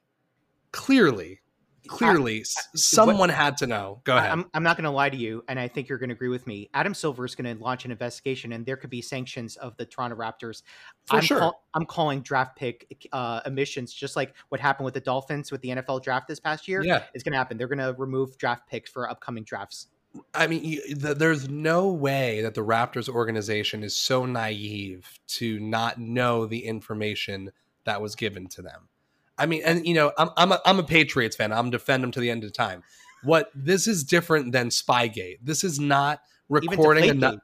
[0.71, 1.41] clearly,
[1.85, 3.99] clearly, s someone had to know.
[4.05, 4.31] Go ahead.
[4.31, 6.29] I'm, I'm not going to lie to you, and I think you're going to agree
[6.29, 6.69] with me.
[6.73, 9.85] Adam Silver is going to launch an investigation, and there could be sanctions of the
[9.85, 10.63] Toronto Raptors.
[11.07, 11.39] For I'm sure.
[11.39, 15.59] call- I'm calling draft pick uh, emissions, just like what happened with the Dolphins with
[15.59, 16.85] the NFL draft this past year.
[16.85, 17.57] yeah, It's going to happen.
[17.57, 19.87] They're going to remove draft picks for upcoming drafts.
[20.33, 25.59] I mean, you, the, there's no way that the Raptors organization is so naive to
[25.59, 27.51] not know the information
[27.85, 28.89] that was given to them.
[29.37, 31.53] I mean, and you know, I'm I'm a, I'm a Patriots fan.
[31.53, 32.83] I'm defend them to the end of time.
[33.23, 35.39] What this is different than Spygate.
[35.43, 37.41] This is not recording another.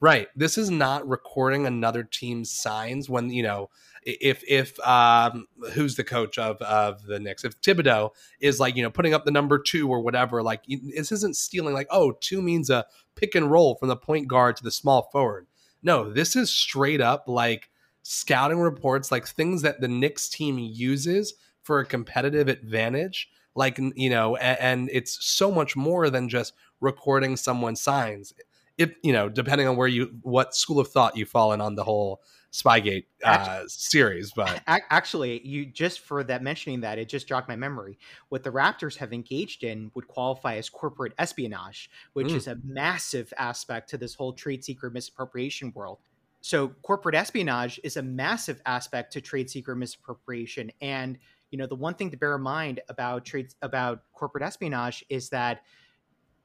[0.00, 0.28] Right.
[0.34, 3.70] This is not recording another team's signs when you know
[4.04, 7.44] if if um who's the coach of of the Knicks?
[7.44, 8.10] If Thibodeau
[8.40, 11.74] is like you know putting up the number two or whatever like this isn't stealing
[11.74, 12.86] like oh two means a
[13.16, 15.46] pick and roll from the point guard to the small forward.
[15.82, 17.70] No, this is straight up like
[18.02, 23.28] scouting reports like things that the Knicks team uses for a competitive advantage.
[23.54, 28.32] Like you know and, and it's so much more than just recording someone's signs.
[28.78, 31.74] If you know depending on where you what school of thought you fall in on
[31.74, 37.28] the whole spygate uh, series but Actually, you just for that mentioning that, it just
[37.28, 37.98] jogged my memory.
[38.28, 42.36] What the Raptors have engaged in would qualify as corporate espionage, which Mm.
[42.36, 45.98] is a massive aspect to this whole trade secret misappropriation world.
[46.42, 51.18] so corporate espionage is a massive aspect to trade secret misappropriation and
[51.50, 55.28] you know the one thing to bear in mind about trades about corporate espionage is
[55.28, 55.60] that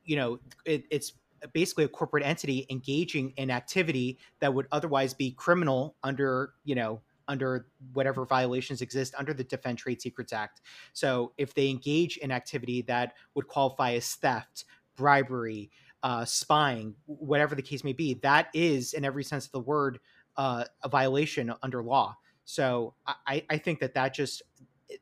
[0.04, 1.13] you know it, it's
[1.54, 7.02] basically a corporate entity engaging in activity that would otherwise be criminal under you know
[7.28, 10.62] under whatever violations exist under the Defend Trade Secrets Act.
[10.93, 15.71] So if they engage in activity that would qualify as theft, bribery,
[16.04, 20.00] uh, spying, whatever the case may be, that is, in every sense of the word,
[20.38, 22.15] uh, a violation under law.
[22.43, 22.93] So
[23.26, 24.43] I, I think that that just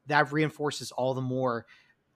[0.07, 1.65] that reinforces all the more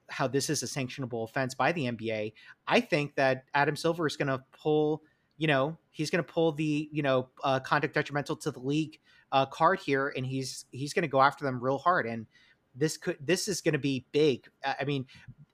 [0.08, 2.32] how this is a sanctionable offense by the NBA.
[2.66, 5.02] I think that Adam Silver is going to pull,
[5.36, 8.98] you know, he's going to pull the, you know, uh, conduct detrimental to the league
[9.32, 12.06] uh, card here, and he's he's going to go after them real hard.
[12.06, 12.26] And
[12.74, 14.48] this could this is going to be big.
[14.64, 15.06] I mean,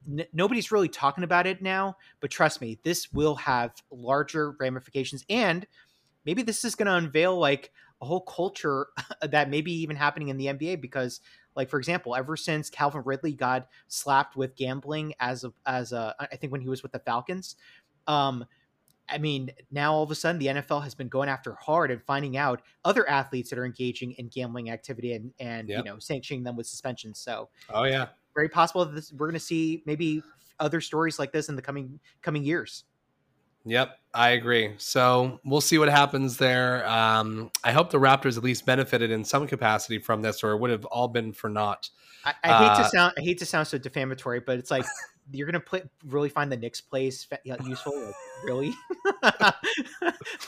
[0.08, 5.24] n- nobody's really talking about it now, but trust me, this will have larger ramifications,
[5.28, 5.66] and
[6.24, 8.88] maybe this is going to unveil like a whole culture
[9.22, 11.20] that maybe even happening in the NBA because
[11.56, 16.14] like for example, ever since Calvin Ridley got slapped with gambling as a as a
[16.18, 17.56] I think when he was with the Falcons,
[18.06, 18.44] um,
[19.08, 22.02] I mean, now all of a sudden the NFL has been going after hard and
[22.02, 25.78] finding out other athletes that are engaging in gambling activity and and yep.
[25.78, 27.18] you know sanctioning them with suspensions.
[27.18, 30.22] So, oh yeah, very possible that this, we're going to see maybe
[30.60, 32.84] other stories like this in the coming coming years.
[33.66, 34.74] Yep, I agree.
[34.78, 36.86] So we'll see what happens there.
[36.86, 40.58] Um, I hope the Raptors at least benefited in some capacity from this, or it
[40.58, 41.88] would have all been for naught.
[42.24, 44.84] I, I hate uh, to sound I hate to sound so defamatory, but it's like
[45.32, 47.26] you're gonna play really find the Knicks plays
[47.64, 47.98] useful.
[47.98, 48.74] Like, really?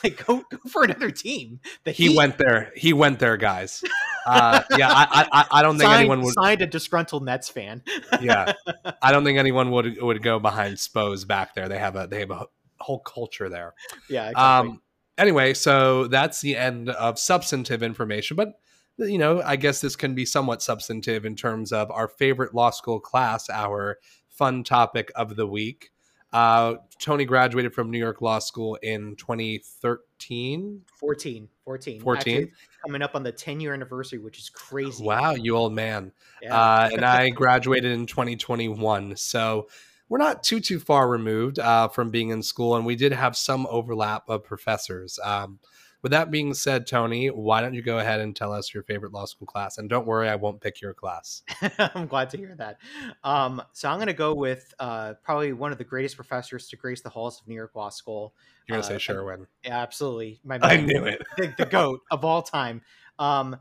[0.04, 1.60] like go, go for another team.
[1.84, 2.16] The he Heat.
[2.16, 2.72] went there.
[2.76, 3.82] He went there, guys.
[4.26, 7.82] Uh, yeah, I, I, I don't think signed, anyone would signed a disgruntled Nets fan.
[8.20, 8.52] yeah,
[9.02, 11.68] I don't think anyone would would go behind Spo's back there.
[11.68, 12.46] They have a they have a
[12.86, 13.74] whole culture there.
[14.08, 14.30] Yeah.
[14.30, 14.70] Exactly.
[14.70, 14.82] Um.
[15.18, 18.52] Anyway, so that's the end of substantive information, but
[18.98, 22.70] you know, I guess this can be somewhat substantive in terms of our favorite law
[22.70, 25.90] school class, our fun topic of the week.
[26.32, 30.82] Uh, Tony graduated from New York Law School in 2013.
[30.98, 31.48] 14.
[31.64, 32.00] 14.
[32.00, 32.52] 14.
[32.84, 35.04] coming up on the 10 year anniversary, which is crazy.
[35.04, 36.12] Wow, you old man.
[36.42, 36.54] Yeah.
[36.54, 39.16] Uh, and I graduated in 2021.
[39.16, 39.68] So
[40.08, 42.76] we're not too, too far removed uh, from being in school.
[42.76, 45.18] And we did have some overlap of professors.
[45.22, 45.58] Um,
[46.02, 49.12] with that being said, Tony, why don't you go ahead and tell us your favorite
[49.12, 49.78] law school class?
[49.78, 51.42] And don't worry, I won't pick your class.
[51.78, 52.78] I'm glad to hear that.
[53.24, 56.76] Um, so I'm going to go with uh, probably one of the greatest professors to
[56.76, 58.34] grace the halls of New York Law School.
[58.68, 59.48] You're going to uh, say Sherwin.
[59.64, 60.38] Yeah, absolutely.
[60.44, 61.22] My I knew it.
[61.36, 62.82] The, the goat of all time.
[63.18, 63.56] Um,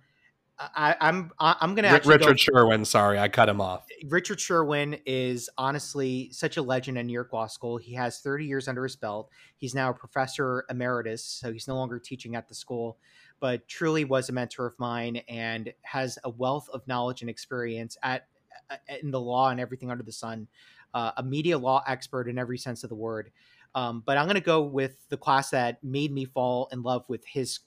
[0.57, 2.85] I, I'm I'm gonna ask Richard go, Sherwin.
[2.85, 3.85] Sorry, I cut him off.
[4.07, 7.77] Richard Sherwin is honestly such a legend in New York Law School.
[7.77, 9.29] He has 30 years under his belt.
[9.57, 12.97] He's now a professor emeritus, so he's no longer teaching at the school,
[13.41, 17.97] but truly was a mentor of mine and has a wealth of knowledge and experience
[18.01, 18.27] at
[18.87, 20.47] in the law and everything under the sun.
[20.93, 23.31] Uh, a media law expert in every sense of the word.
[23.75, 27.07] Um, but I'm going to go with the class that made me fall in love
[27.09, 27.59] with his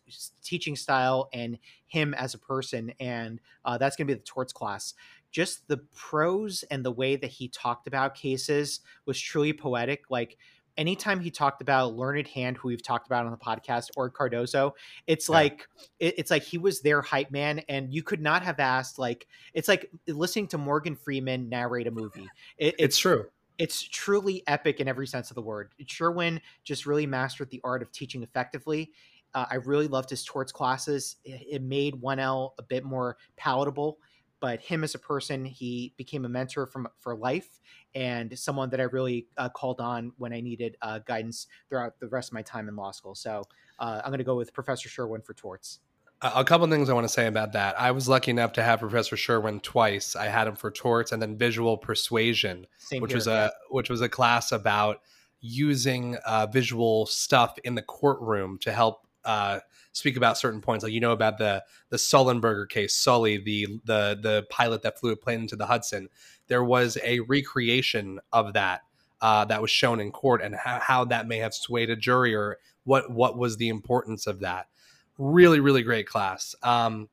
[0.42, 2.92] teaching style and him as a person.
[2.98, 4.94] And uh, that's going to be the torts class.
[5.30, 10.04] Just the prose and the way that he talked about cases was truly poetic.
[10.08, 10.38] Like,
[10.78, 14.72] anytime he talked about learned hand who we've talked about on the podcast or cardozo
[15.06, 15.34] it's yeah.
[15.34, 15.68] like
[15.98, 19.26] it, it's like he was their hype man and you could not have asked like
[19.52, 23.26] it's like listening to morgan freeman narrate a movie it, it's, it's, true
[23.58, 25.72] it's truly epic in every sense of the word.
[25.86, 28.92] Sherwin just really mastered the art of teaching effectively.
[29.34, 31.16] Uh, I really loved his torts classes.
[31.24, 33.98] It, made 1L a bit more palatable,
[34.40, 37.60] but him as a person, he became a mentor from for life
[37.94, 42.08] and someone that I really uh, called on when I needed uh, guidance throughout the
[42.08, 43.14] rest of my time in law school.
[43.14, 43.42] So
[43.80, 45.80] uh, I'm going to go with Professor Sherwin for torts
[46.20, 47.78] a couple of things I want to say about that.
[47.80, 50.16] I was lucky enough to have Professor Sherwin twice.
[50.16, 53.46] I had him for torts and then visual persuasion, Same which here, was yeah.
[53.46, 55.00] a which was a class about
[55.40, 59.60] using uh, visual stuff in the courtroom to help uh,
[59.92, 60.82] speak about certain points.
[60.82, 65.12] Like you know about the the Sullenberger case, Sully, the the the pilot that flew
[65.12, 66.08] a plane into the Hudson.
[66.48, 68.80] There was a recreation of that
[69.20, 72.34] uh, that was shown in court, and how, how that may have swayed a jury,
[72.34, 74.66] or what what was the importance of that
[75.18, 76.54] really really great class.
[76.62, 77.08] Um,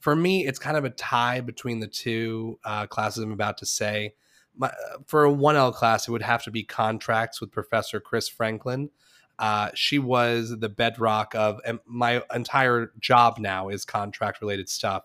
[0.00, 3.66] for me it's kind of a tie between the two uh, classes i'm about to
[3.66, 4.14] say.
[4.56, 4.72] My,
[5.06, 8.90] for a 1l class it would have to be contracts with professor chris franklin.
[9.38, 15.04] Uh, she was the bedrock of my entire job now is contract related stuff.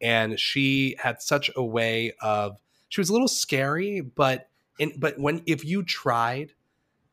[0.00, 2.58] And she had such a way of
[2.88, 6.52] she was a little scary but in, but when if you tried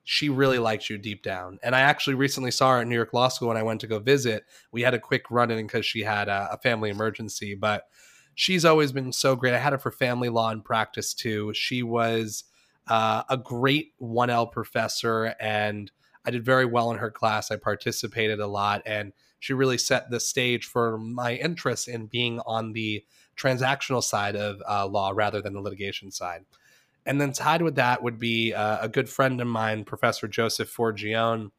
[0.09, 1.59] she really likes you deep down.
[1.63, 3.87] And I actually recently saw her at New York Law School when I went to
[3.87, 4.45] go visit.
[4.71, 7.89] We had a quick run in because she had a, a, family emergency, but
[8.33, 9.53] she's always been so great.
[9.53, 11.51] I had her for family law and practice too.
[11.53, 12.45] She was
[12.87, 15.91] uh, a great 1L professor, and
[16.23, 17.51] I did very well in her class.
[17.51, 22.39] I participated a lot, and she really set the stage for my interest in being
[22.45, 23.03] on the
[23.35, 26.45] transactional side of uh, law rather than the litigation side.
[27.07, 30.69] And then tied with that would be uh, a good friend of mine, Professor Joseph
[30.69, 31.51] Forgione,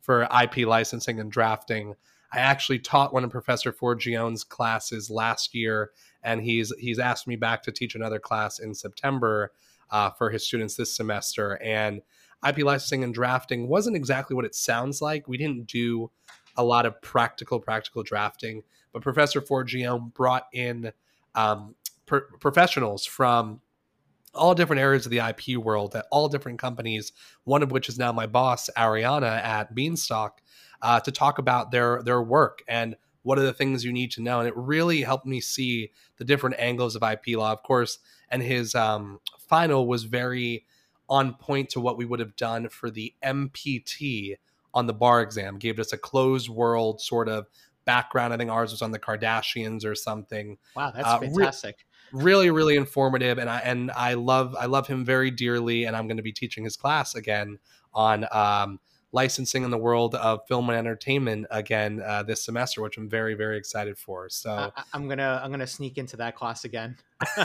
[0.00, 1.94] for IP licensing and drafting.
[2.32, 5.92] I actually taught one of Professor Forgione's classes last year,
[6.24, 9.52] and he's he's asked me back to teach another class in September
[9.92, 11.56] uh, for his students this semester.
[11.62, 12.02] And
[12.46, 15.28] IP licensing and drafting wasn't exactly what it sounds like.
[15.28, 16.10] We didn't do
[16.56, 20.90] a lot of practical practical drafting, but Professor Forgione brought in
[21.36, 21.76] um,
[22.40, 23.60] professionals from
[24.36, 27.12] all different areas of the IP world at all different companies,
[27.44, 30.40] one of which is now my boss, Ariana at Beanstalk,
[30.82, 34.22] uh, to talk about their their work and what are the things you need to
[34.22, 34.38] know.
[34.38, 37.98] And it really helped me see the different angles of IP law, of course.
[38.30, 40.64] And his um, final was very
[41.08, 44.36] on point to what we would have done for the MPT
[44.72, 45.58] on the bar exam.
[45.58, 47.46] Gave us a closed world sort of
[47.84, 48.32] background.
[48.32, 50.58] I think ours was on the Kardashians or something.
[50.76, 51.76] Wow, that's uh, fantastic.
[51.78, 55.96] Re- really really informative and i and i love i love him very dearly and
[55.96, 57.58] i'm going to be teaching his class again
[57.94, 58.78] on um,
[59.12, 63.34] licensing in the world of film and entertainment again uh, this semester which i'm very
[63.34, 66.96] very excited for so I, am gonna i'm gonna sneak into that class again.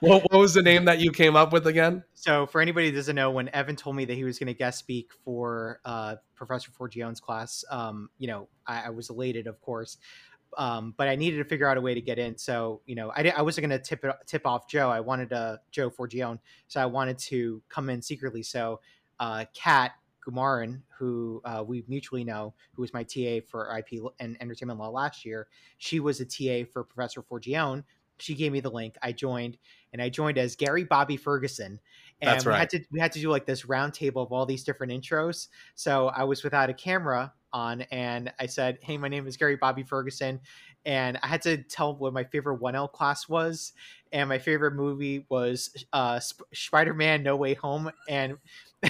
[0.00, 2.04] What, what was the name that you came up with again?
[2.14, 4.54] So for anybody that doesn't know when evan told me that he was going to
[4.54, 9.60] guest speak for uh, professor forgione's class um, you know I, I was elated of
[9.60, 9.98] course
[10.56, 12.36] um, but I needed to figure out a way to get in.
[12.36, 14.90] So you know, I, I wasn't going to tip it, tip off Joe.
[14.90, 16.38] I wanted to Joe Forgione,
[16.68, 18.42] so I wanted to come in secretly.
[18.42, 18.80] So
[19.18, 19.92] uh, Kat
[20.26, 24.88] Gumarin, who uh, we mutually know, who was my TA for IP and entertainment law
[24.88, 25.48] last year,
[25.78, 27.84] she was a TA for Professor Forgione.
[28.18, 28.96] She gave me the link.
[29.02, 29.56] I joined,
[29.92, 31.80] and I joined as Gary Bobby Ferguson.
[32.20, 32.54] And That's right.
[32.54, 34.92] we had to we had to do like this round table of all these different
[34.92, 35.48] intros.
[35.74, 39.56] So I was without a camera on and I said, Hey, my name is Gary
[39.56, 40.40] Bobby Ferguson.
[40.84, 43.72] And I had to tell what my favorite 1L class was.
[44.12, 47.90] And my favorite movie was uh, Sp- Spider Man No Way Home.
[48.08, 48.38] And.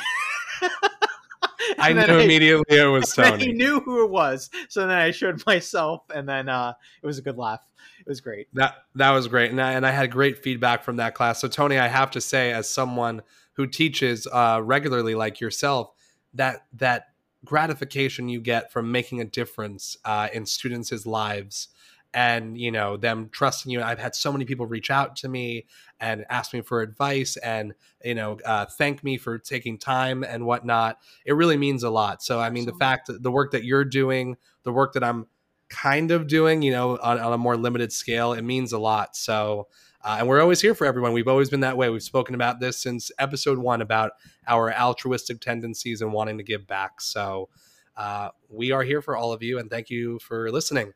[1.78, 3.46] I knew I, immediately it was Tony.
[3.46, 4.50] He knew who it was.
[4.68, 7.60] So then I showed myself, and then uh, it was a good laugh.
[8.00, 8.48] It was great.
[8.54, 11.40] That that was great, and I, and I had great feedback from that class.
[11.40, 13.22] So Tony, I have to say, as someone
[13.54, 15.92] who teaches uh, regularly, like yourself,
[16.34, 17.08] that that
[17.44, 21.68] gratification you get from making a difference uh, in students' lives
[22.12, 25.64] and you know them trusting you i've had so many people reach out to me
[26.00, 27.72] and ask me for advice and
[28.04, 32.22] you know uh, thank me for taking time and whatnot it really means a lot
[32.22, 35.26] so i mean the fact that the work that you're doing the work that i'm
[35.68, 39.14] kind of doing you know on, on a more limited scale it means a lot
[39.14, 39.68] so
[40.02, 41.12] uh, and we're always here for everyone.
[41.12, 41.90] We've always been that way.
[41.90, 44.12] We've spoken about this since episode one about
[44.48, 47.02] our altruistic tendencies and wanting to give back.
[47.02, 47.50] So
[47.96, 50.94] uh, we are here for all of you, and thank you for listening.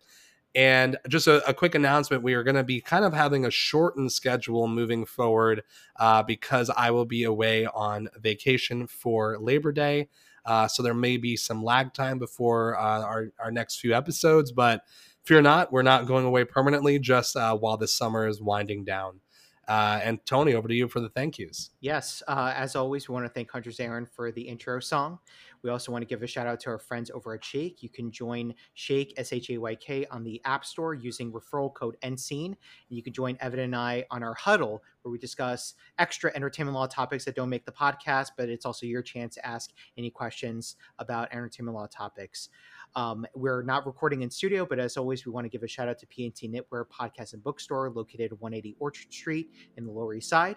[0.55, 3.51] And just a, a quick announcement we are going to be kind of having a
[3.51, 5.63] shortened schedule moving forward
[5.97, 10.09] uh, because I will be away on vacation for Labor Day.
[10.45, 14.53] Uh, so there may be some lag time before uh, our, our next few episodes,
[14.53, 14.83] but
[15.25, 19.21] fear not, we're not going away permanently just uh, while the summer is winding down.
[19.67, 21.71] Uh, and Tony, over to you for the thank yous.
[21.81, 25.19] Yes, uh, as always, we want to thank Hunter's Aaron for the intro song.
[25.65, 27.83] We also want to give a shout out to our friends over at Shayk.
[27.83, 31.73] You can join Shayk, S H A Y K on the App Store using referral
[31.73, 32.49] code endscene.
[32.49, 32.57] And
[32.91, 36.87] you can join Evan and I on our huddle where we discuss extra entertainment law
[36.87, 40.77] topics that don't make the podcast, but it's also your chance to ask any questions
[40.99, 42.51] about entertainment law topics.
[42.95, 45.89] Um, we're not recording in studio, but as always, we want to give a shout
[45.89, 50.29] out to P&T Knitwear Podcast and Bookstore located 180 Orchard Street in the Lower East
[50.29, 50.57] Side.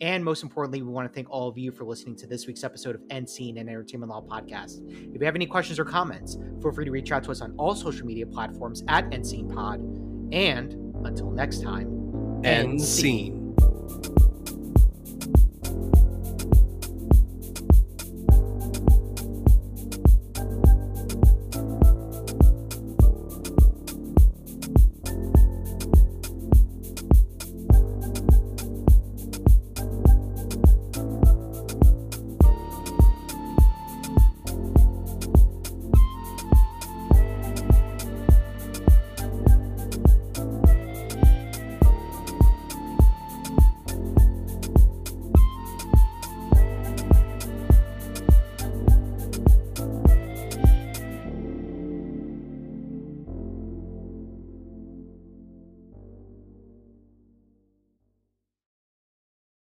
[0.00, 2.64] And most importantly, we want to thank all of you for listening to this week's
[2.64, 4.86] episode of End Scene and Entertainment Law Podcast.
[5.14, 7.54] If you have any questions or comments, feel free to reach out to us on
[7.56, 9.80] all social media platforms at End Scene Pod.
[10.32, 10.74] And
[11.06, 13.35] until next time, End Scene.